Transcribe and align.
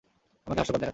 আমাকে 0.47 0.59
হাস্যকর 0.59 0.79
দেখাচ্ছে। 0.79 0.89